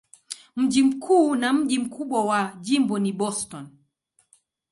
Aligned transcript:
Mji 0.55 0.83
mkuu 0.83 1.35
na 1.35 1.53
mji 1.53 1.79
mkubwa 1.79 2.25
wa 2.25 2.53
jimbo 2.61 2.99
ni 2.99 3.13
Boston. 3.13 3.67